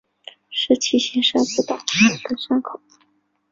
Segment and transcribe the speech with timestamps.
[0.49, 2.81] 是七星山步道的登山口。